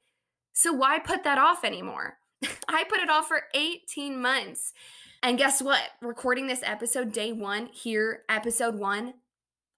So 0.54 0.74
why 0.74 1.00
put 1.00 1.24
that 1.24 1.38
off 1.38 1.64
anymore? 1.64 2.18
I 2.68 2.84
put 2.86 3.00
it 3.00 3.10
off 3.10 3.28
for 3.28 3.44
18 3.54 4.20
months. 4.20 4.74
And 5.22 5.38
guess 5.38 5.62
what? 5.62 5.82
Recording 6.02 6.48
this 6.48 6.64
episode 6.64 7.14
day 7.14 7.32
one, 7.32 7.68
here, 7.68 8.24
episode 8.28 8.76
one, 8.76 9.14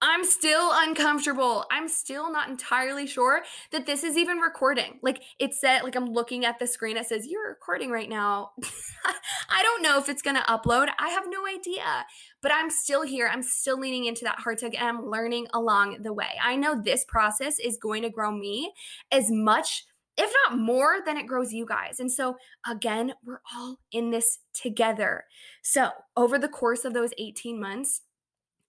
I'm 0.07 0.23
still 0.23 0.69
uncomfortable. 0.71 1.65
I'm 1.71 1.87
still 1.87 2.31
not 2.31 2.47
entirely 2.47 3.07
sure 3.07 3.41
that 3.71 3.87
this 3.87 4.03
is 4.03 4.17
even 4.17 4.37
recording. 4.37 4.99
Like 5.01 5.23
it 5.39 5.55
said, 5.55 5.81
like 5.81 5.95
I'm 5.95 6.13
looking 6.13 6.45
at 6.45 6.59
the 6.59 6.67
screen, 6.67 6.95
it 6.95 7.07
says, 7.07 7.25
You're 7.25 7.49
recording 7.49 7.89
right 7.89 8.07
now. 8.07 8.51
I 9.49 9.63
don't 9.63 9.81
know 9.81 9.97
if 9.97 10.07
it's 10.07 10.21
gonna 10.21 10.43
upload. 10.47 10.89
I 10.99 11.09
have 11.09 11.23
no 11.27 11.47
idea. 11.47 12.05
But 12.43 12.51
I'm 12.53 12.69
still 12.69 13.01
here. 13.01 13.27
I'm 13.27 13.41
still 13.41 13.79
leaning 13.79 14.05
into 14.05 14.25
that 14.25 14.37
heart 14.37 14.59
tug 14.59 14.75
and 14.75 14.87
I'm 14.87 15.09
learning 15.09 15.47
along 15.55 16.03
the 16.03 16.13
way. 16.13 16.37
I 16.39 16.55
know 16.55 16.79
this 16.79 17.03
process 17.05 17.57
is 17.57 17.77
going 17.77 18.03
to 18.03 18.11
grow 18.11 18.31
me 18.31 18.73
as 19.11 19.31
much 19.31 19.85
if 20.17 20.31
not 20.45 20.57
more 20.57 20.97
than 21.03 21.17
it 21.17 21.27
grows 21.27 21.51
you 21.51 21.65
guys. 21.65 21.99
And 21.99 22.09
so, 22.09 22.37
again, 22.69 23.13
we're 23.25 23.41
all 23.53 23.79
in 23.91 24.11
this 24.11 24.39
together. 24.53 25.25
So, 25.61 25.89
over 26.15 26.39
the 26.39 26.47
course 26.47 26.85
of 26.85 26.93
those 26.93 27.09
18 27.17 27.59
months, 27.59 28.03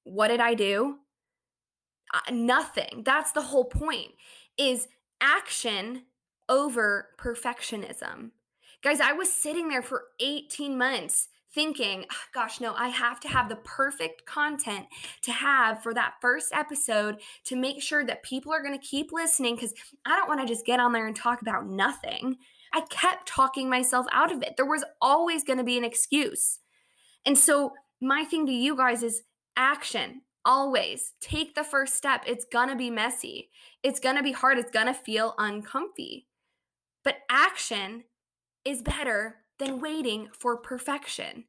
what 0.02 0.28
did 0.28 0.40
I 0.40 0.54
do? 0.54 0.96
Uh, 2.12 2.32
nothing. 2.32 3.02
That's 3.04 3.32
the 3.32 3.42
whole 3.42 3.64
point 3.64 4.12
is 4.56 4.88
action 5.20 6.02
over 6.48 7.08
perfectionism. 7.18 8.30
Guys, 8.82 9.00
I 9.00 9.12
was 9.12 9.32
sitting 9.32 9.68
there 9.68 9.82
for 9.82 10.04
18 10.20 10.78
months 10.78 11.28
thinking, 11.56 12.04
oh, 12.12 12.16
gosh, 12.34 12.60
no, 12.60 12.74
I 12.74 12.88
have 12.88 13.18
to 13.20 13.28
have 13.28 13.48
the 13.48 13.56
perfect 13.56 14.26
content 14.26 14.86
to 15.22 15.32
have 15.32 15.82
for 15.82 15.94
that 15.94 16.14
first 16.20 16.52
episode 16.52 17.16
to 17.44 17.56
make 17.56 17.82
sure 17.82 18.04
that 18.04 18.22
people 18.22 18.52
are 18.52 18.62
going 18.62 18.78
to 18.78 18.86
keep 18.86 19.10
listening 19.10 19.54
because 19.54 19.72
I 20.04 20.16
don't 20.16 20.28
want 20.28 20.40
to 20.40 20.46
just 20.46 20.66
get 20.66 20.80
on 20.80 20.92
there 20.92 21.06
and 21.06 21.16
talk 21.16 21.40
about 21.40 21.66
nothing. 21.66 22.36
I 22.74 22.82
kept 22.90 23.26
talking 23.26 23.70
myself 23.70 24.06
out 24.12 24.30
of 24.30 24.42
it. 24.42 24.56
There 24.56 24.66
was 24.66 24.84
always 25.00 25.44
going 25.44 25.58
to 25.58 25.64
be 25.64 25.78
an 25.78 25.84
excuse. 25.84 26.58
And 27.24 27.38
so, 27.38 27.72
my 28.02 28.24
thing 28.24 28.44
to 28.46 28.52
you 28.52 28.76
guys 28.76 29.02
is 29.02 29.22
action. 29.56 30.20
Always 30.46 31.14
take 31.20 31.56
the 31.56 31.64
first 31.64 31.96
step. 31.96 32.22
It's 32.24 32.44
going 32.44 32.68
to 32.68 32.76
be 32.76 32.88
messy. 32.88 33.50
It's 33.82 33.98
going 33.98 34.14
to 34.14 34.22
be 34.22 34.30
hard. 34.30 34.58
It's 34.58 34.70
going 34.70 34.86
to 34.86 34.94
feel 34.94 35.34
uncomfy. 35.38 36.28
But 37.02 37.16
action 37.28 38.04
is 38.64 38.80
better 38.80 39.38
than 39.58 39.80
waiting 39.80 40.28
for 40.32 40.56
perfection. 40.56 41.44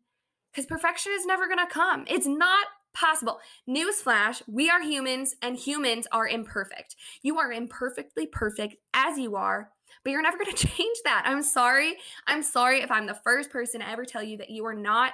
Because 0.52 0.66
perfection 0.66 1.12
is 1.16 1.28
never 1.28 1.46
going 1.46 1.60
to 1.60 1.72
come. 1.72 2.06
It's 2.08 2.26
not 2.26 2.66
possible. 2.96 3.40
Newsflash, 3.70 4.42
we 4.48 4.68
are 4.70 4.82
humans 4.82 5.36
and 5.44 5.56
humans 5.56 6.08
are 6.12 6.28
imperfect. 6.28 6.96
You 7.22 7.38
are 7.38 7.52
imperfectly 7.52 8.26
perfect 8.26 8.78
as 8.96 9.20
you 9.20 9.36
are, 9.36 9.70
but 10.04 10.10
you're 10.10 10.24
never 10.24 10.40
going 10.40 10.52
to 10.56 10.68
change 10.68 10.98
that. 11.04 11.22
I'm 11.24 11.44
sorry. 11.44 11.98
I'm 12.26 12.42
sorry 12.42 12.82
if 12.82 12.90
I'm 12.90 13.06
the 13.06 13.14
first 13.14 13.52
person 13.52 13.82
to 13.82 13.90
ever 13.90 14.06
tell 14.06 14.24
you 14.24 14.38
that 14.38 14.50
you 14.50 14.66
are 14.66 14.74
not 14.74 15.14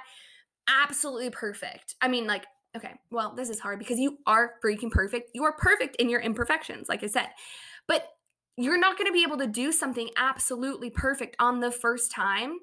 absolutely 0.66 1.28
perfect. 1.28 1.96
I 2.00 2.08
mean, 2.08 2.26
like, 2.26 2.46
okay, 2.76 2.94
well, 3.10 3.34
this 3.34 3.48
is 3.48 3.60
hard 3.60 3.78
because 3.78 3.98
you 3.98 4.18
are 4.26 4.54
freaking 4.64 4.90
perfect. 4.90 5.30
You 5.34 5.44
are 5.44 5.56
perfect 5.56 5.96
in 5.96 6.08
your 6.08 6.20
imperfections, 6.20 6.88
like 6.88 7.02
I 7.02 7.06
said. 7.06 7.28
But 7.86 8.08
you're 8.56 8.78
not 8.78 8.96
going 8.96 9.06
to 9.06 9.12
be 9.12 9.22
able 9.22 9.38
to 9.38 9.46
do 9.46 9.72
something 9.72 10.10
absolutely 10.16 10.90
perfect 10.90 11.36
on 11.38 11.60
the 11.60 11.70
first 11.70 12.10
time 12.10 12.58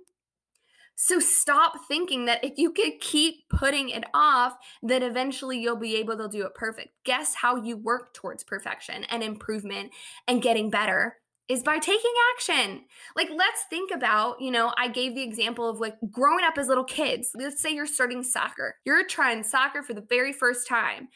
so 1.04 1.20
stop 1.20 1.74
thinking 1.88 2.26
that 2.26 2.44
if 2.44 2.60
you 2.60 2.72
could 2.72 3.00
keep 3.00 3.50
putting 3.50 3.90
it 3.90 4.04
off, 4.14 4.56
that 4.84 5.02
eventually 5.02 5.60
you'll 5.60 5.76
be 5.76 5.96
able 5.96 6.16
to 6.18 6.28
do 6.28 6.46
it 6.46 6.54
perfect. 6.54 6.90
Guess 7.06 7.34
how 7.34 7.56
you 7.56 7.76
work 7.76 8.14
towards 8.14 8.44
perfection 8.44 9.06
and 9.06 9.24
improvement 9.24 9.92
and 10.28 10.44
getting 10.44 10.70
better 10.70 11.18
is 11.50 11.64
by 11.64 11.80
taking 11.80 12.12
action. 12.36 12.82
Like, 13.16 13.30
let's 13.36 13.66
think 13.70 13.92
about, 13.92 14.42
you 14.42 14.52
know, 14.52 14.74
I 14.78 14.88
gave 14.88 15.16
the 15.16 15.24
example 15.24 15.70
of 15.70 15.80
like 15.80 15.96
growing 16.10 16.46
up 16.46 16.58
as 16.58 16.68
little 16.68 16.84
kids. 16.84 17.32
Let's 17.36 17.62
say 17.62 17.74
you're 17.74 17.88
starting 17.88 18.24
soccer, 18.24 18.76
you're 18.86 19.06
trying 19.06 19.44
soccer 19.44 19.84
for 19.84 19.94
the 19.94 20.06
very 20.08 20.34
first 20.34 20.68
time. 20.68 21.10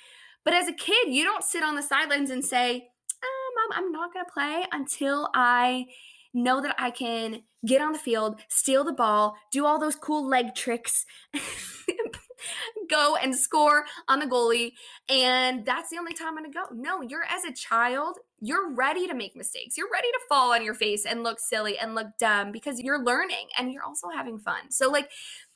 But 0.43 0.53
as 0.53 0.67
a 0.67 0.73
kid, 0.73 1.07
you 1.07 1.23
don't 1.23 1.43
sit 1.43 1.63
on 1.63 1.75
the 1.75 1.81
sidelines 1.81 2.29
and 2.29 2.43
say, 2.45 2.87
oh, 3.23 3.51
Mom, 3.55 3.77
I'm 3.83 3.91
not 3.91 4.13
going 4.13 4.25
to 4.25 4.31
play 4.31 4.65
until 4.71 5.29
I 5.33 5.85
know 6.33 6.61
that 6.61 6.75
I 6.77 6.91
can 6.91 7.41
get 7.65 7.81
on 7.81 7.93
the 7.93 7.99
field, 7.99 8.41
steal 8.49 8.83
the 8.83 8.93
ball, 8.93 9.35
do 9.51 9.65
all 9.65 9.79
those 9.79 9.95
cool 9.95 10.27
leg 10.27 10.53
tricks, 10.53 11.05
go 12.89 13.15
and 13.15 13.35
score 13.35 13.85
on 14.07 14.19
the 14.19 14.27
goalie. 14.27 14.73
And 15.09 15.65
that's 15.65 15.89
the 15.89 15.97
only 15.97 16.13
time 16.13 16.29
I'm 16.29 16.35
going 16.35 16.51
to 16.51 16.57
go. 16.57 16.65
No, 16.73 17.01
you're 17.01 17.23
as 17.23 17.43
a 17.43 17.53
child, 17.53 18.17
you're 18.39 18.73
ready 18.73 19.07
to 19.07 19.13
make 19.13 19.35
mistakes. 19.35 19.77
You're 19.77 19.91
ready 19.91 20.09
to 20.11 20.19
fall 20.27 20.53
on 20.53 20.63
your 20.63 20.73
face 20.73 21.05
and 21.05 21.23
look 21.23 21.39
silly 21.39 21.77
and 21.77 21.95
look 21.95 22.07
dumb 22.19 22.51
because 22.51 22.79
you're 22.79 23.03
learning 23.03 23.47
and 23.57 23.71
you're 23.71 23.83
also 23.83 24.09
having 24.09 24.39
fun. 24.39 24.71
So, 24.71 24.89
like, 24.91 25.09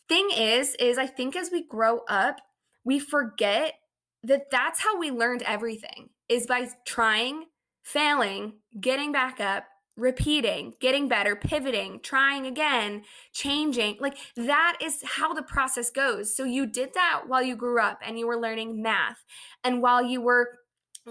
thing 0.08 0.30
is, 0.36 0.76
is 0.76 0.98
I 0.98 1.06
think 1.06 1.36
as 1.36 1.50
we 1.52 1.66
grow 1.66 2.00
up, 2.08 2.38
we 2.84 3.00
forget 3.00 3.76
that 4.24 4.50
that's 4.52 4.80
how 4.82 4.98
we 4.98 5.12
learned 5.12 5.44
everything 5.44 6.10
is 6.28 6.48
by 6.48 6.70
trying, 6.86 7.46
failing, 7.84 8.54
getting 8.80 9.12
back 9.12 9.40
up, 9.40 9.66
repeating, 10.00 10.74
getting 10.80 11.08
better, 11.08 11.36
pivoting, 11.36 12.00
trying 12.02 12.46
again, 12.46 13.04
changing. 13.34 13.98
Like 14.00 14.18
that 14.36 14.78
is 14.82 15.04
how 15.04 15.34
the 15.34 15.44
process 15.44 15.92
goes. 15.92 16.36
So 16.36 16.44
you 16.46 16.66
did 16.66 16.94
that 16.94 17.24
while 17.28 17.44
you 17.44 17.56
grew 17.56 17.82
up 17.82 18.00
and 18.06 18.18
you 18.18 18.26
were 18.26 18.40
learning 18.40 18.82
math 18.82 19.24
and 19.64 19.82
while 19.82 20.02
you 20.02 20.22
were 20.22 20.59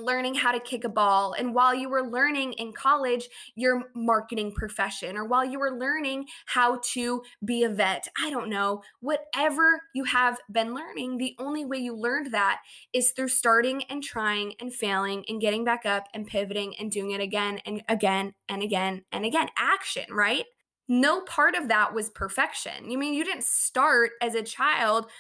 learning 0.05 0.35
how 0.35 0.53
to 0.53 0.61
kick 0.61 0.85
a 0.85 0.89
ball 0.89 1.35
and 1.35 1.55
while 1.55 1.75
you 1.75 1.89
were 1.89 2.09
learning 2.09 2.53
in 2.55 2.73
college 2.73 3.29
your 3.55 3.85
marketing 3.95 4.53
profession 4.53 5.17
or 5.17 5.25
while 5.25 5.45
you 5.45 5.59
were 5.59 5.79
learning 5.79 6.27
how 6.47 6.81
to 6.83 7.23
be 7.45 7.65
a 7.65 7.69
vet 7.69 8.09
i 8.23 8.31
don't 8.31 8.49
know 8.49 8.83
whatever 9.01 9.81
you 9.95 10.05
have 10.05 10.39
been 10.51 10.75
learning 10.75 11.19
the 11.19 11.35
only 11.39 11.65
way 11.65 11.79
you 11.79 11.95
learned 11.95 12.33
that 12.33 12.61
is 12.93 13.11
through 13.13 13.29
starting 13.29 13.83
and 13.85 14.03
trying 14.03 14.55
and 14.61 14.73
failing 14.73 15.25
and 15.29 15.41
getting 15.41 15.65
back 15.65 15.85
up 15.85 16.09
and 16.15 16.27
pivoting 16.27 16.75
and 16.79 16.91
doing 16.91 17.11
it 17.11 17.21
again 17.21 17.61
and 17.67 17.83
again 17.89 18.35
and 18.49 18.63
again 18.63 19.05
and 19.13 19.25
again. 19.25 19.49
Action 19.57 20.05
right 20.11 20.45
no 20.89 21.21
part 21.21 21.55
of 21.55 21.69
that 21.69 21.93
was 21.93 22.09
perfection. 22.09 22.91
You 22.91 22.97
mean 22.97 23.13
you 23.13 23.25
didn't 23.25 23.45
start 23.45 24.13
as 24.23 24.35
a 24.35 24.43
child 24.43 25.11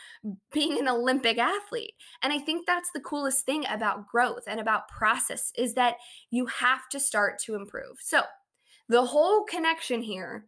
being 0.51 0.79
an 0.79 0.89
Olympic 0.89 1.37
athlete. 1.37 1.93
And 2.23 2.33
I 2.33 2.39
think 2.39 2.67
that's 2.67 2.91
the 2.93 3.01
coolest 3.01 3.45
thing 3.45 3.65
about 3.69 4.07
growth 4.07 4.45
and 4.47 4.59
about 4.59 4.89
process 4.89 5.53
is 5.57 5.75
that 5.75 5.97
you 6.31 6.47
have 6.47 6.89
to 6.91 6.99
start 6.99 7.39
to 7.41 7.55
improve. 7.55 7.99
So, 8.01 8.23
the 8.89 9.05
whole 9.05 9.45
connection 9.45 10.01
here 10.01 10.47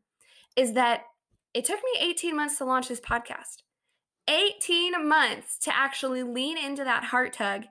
is 0.56 0.72
that 0.72 1.02
it 1.52 1.66
took 1.66 1.80
me 1.84 2.00
18 2.00 2.34
months 2.34 2.56
to 2.58 2.64
launch 2.64 2.88
this 2.88 3.00
podcast. 3.00 3.62
18 4.28 5.06
months 5.06 5.58
to 5.58 5.76
actually 5.76 6.22
lean 6.22 6.56
into 6.56 6.84
that 6.84 7.04
heart 7.04 7.34
tug. 7.34 7.64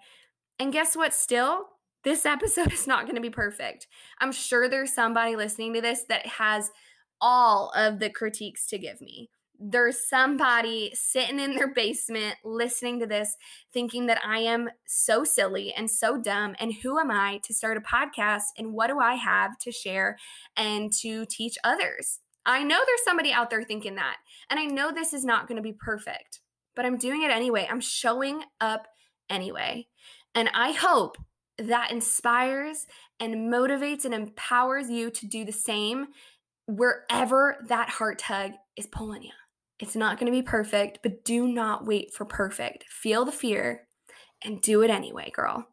And 0.60 0.74
guess 0.74 0.96
what? 0.96 1.14
Still, 1.14 1.66
this 2.04 2.26
episode 2.26 2.72
is 2.74 2.86
not 2.86 3.06
going 3.06 3.16
to 3.16 3.22
be 3.22 3.30
perfect. 3.32 3.88
I'm 4.20 4.32
sure 4.32 4.70
there's 4.70 4.94
somebody 4.94 5.36
listening 5.36 5.74
to 5.74 5.82
this 5.82 6.04
that 6.10 6.26
has 6.28 6.70
all 7.22 7.72
of 7.76 8.00
the 8.00 8.10
critiques 8.10 8.66
to 8.68 8.78
give 8.78 9.02
me. 9.02 9.30
There's 9.60 10.08
somebody 10.08 10.92
sitting 10.94 11.40
in 11.40 11.56
their 11.56 11.74
basement 11.74 12.36
listening 12.46 13.02
to 13.02 13.06
this 13.06 13.36
thinking 13.74 14.06
that 14.06 14.22
I 14.26 14.40
am 14.40 14.70
so 14.88 15.26
silly 15.26 15.74
and 15.74 15.92
so 15.92 16.18
dumb. 16.18 16.56
And 16.60 16.74
who 16.74 16.98
am 16.98 17.12
I 17.12 17.42
to 17.44 17.54
start 17.54 17.76
a 17.76 17.82
podcast? 17.82 18.44
And 18.58 18.74
what 18.74 18.88
do 18.88 19.00
I 19.00 19.16
have 19.16 19.58
to 19.60 19.72
share 19.72 20.18
and 20.56 20.94
to 21.02 21.26
teach 21.26 21.58
others? 21.66 22.20
I 22.46 22.64
know 22.64 22.80
there's 22.86 23.04
somebody 23.04 23.34
out 23.34 23.50
there 23.50 23.64
thinking 23.64 23.96
that. 23.96 24.18
And 24.50 24.60
I 24.60 24.66
know 24.66 24.92
this 24.92 25.14
is 25.14 25.26
not 25.26 25.48
going 25.48 25.58
to 25.58 25.62
be 25.62 25.74
perfect, 25.74 26.40
but 26.74 26.86
I'm 26.86 26.98
doing 26.98 27.24
it 27.24 27.32
anyway. 27.32 27.68
I'm 27.70 27.82
showing 27.82 28.42
up 28.62 28.88
anyway. 29.30 29.88
And 30.34 30.50
I 30.54 30.72
hope 30.72 31.18
that 31.58 31.92
inspires 31.92 32.88
and 33.20 33.52
motivates 33.52 34.06
and 34.06 34.14
empowers 34.14 34.90
you 34.90 35.12
to 35.12 35.28
do 35.28 35.44
the 35.44 35.52
same 35.52 36.08
wherever 36.70 37.58
that 37.68 37.90
heart 37.90 38.20
tug 38.20 38.52
is 38.78 38.86
pulling 38.86 39.24
you. 39.24 39.32
It's 39.80 39.96
not 39.96 40.20
going 40.20 40.32
to 40.32 40.38
be 40.38 40.44
perfect, 40.44 41.00
but 41.02 41.26
do 41.26 41.48
not 41.48 41.86
wait 41.86 42.14
for 42.14 42.26
perfect. 42.26 42.86
Feel 42.90 43.26
the 43.26 43.32
fear 43.32 43.88
and 44.44 44.62
do 44.62 44.82
it 44.84 44.92
anyway, 44.92 45.32
girl. 45.34 45.66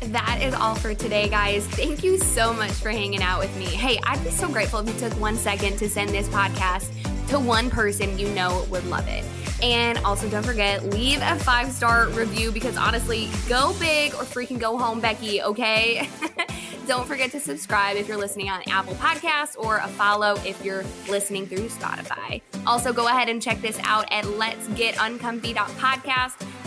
That 0.00 0.40
is 0.42 0.54
all 0.54 0.74
for 0.74 0.94
today, 0.94 1.28
guys. 1.28 1.66
Thank 1.66 2.02
you 2.02 2.18
so 2.18 2.52
much 2.54 2.72
for 2.72 2.90
hanging 2.90 3.22
out 3.22 3.40
with 3.40 3.54
me. 3.56 3.66
Hey, 3.66 3.98
I'd 4.04 4.22
be 4.24 4.30
so 4.30 4.48
grateful 4.48 4.80
if 4.80 4.88
you 4.88 5.08
took 5.08 5.18
one 5.20 5.36
second 5.36 5.76
to 5.78 5.88
send 5.88 6.10
this 6.10 6.28
podcast 6.28 6.90
to 7.28 7.38
one 7.38 7.70
person 7.70 8.18
you 8.18 8.28
know 8.30 8.66
would 8.70 8.86
love 8.86 9.06
it. 9.08 9.24
And 9.64 9.96
also, 10.04 10.28
don't 10.28 10.44
forget, 10.44 10.84
leave 10.84 11.20
a 11.22 11.36
five 11.36 11.72
star 11.72 12.08
review 12.08 12.52
because 12.52 12.76
honestly, 12.76 13.30
go 13.48 13.72
big 13.80 14.12
or 14.12 14.24
freaking 14.24 14.58
go 14.58 14.76
home, 14.76 15.00
Becky, 15.00 15.40
okay? 15.40 16.06
don't 16.86 17.08
forget 17.08 17.30
to 17.30 17.40
subscribe 17.40 17.96
if 17.96 18.06
you're 18.06 18.18
listening 18.18 18.50
on 18.50 18.60
Apple 18.68 18.94
Podcasts 18.96 19.56
or 19.58 19.78
a 19.78 19.88
follow 19.88 20.34
if 20.44 20.62
you're 20.62 20.84
listening 21.08 21.46
through 21.46 21.68
Spotify. 21.68 22.42
Also, 22.66 22.92
go 22.92 23.08
ahead 23.08 23.30
and 23.30 23.40
check 23.40 23.62
this 23.62 23.80
out 23.84 24.04
at 24.12 24.28
Let's 24.28 24.68
Get 24.68 24.96
Uncomfy.podcast 24.96 26.46